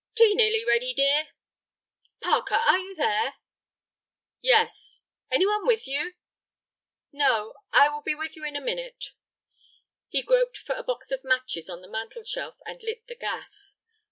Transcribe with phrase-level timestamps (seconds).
[0.15, 1.27] "Tea nearly ready, dear?"
[2.21, 3.35] "Parker, are you there?"
[4.41, 6.15] "Yes." "Any one with you?"
[7.11, 7.53] "No.
[7.71, 9.11] I will be with you in a minute."
[10.09, 13.75] He groped for a box of matches on the mantel shelf and lit the gas.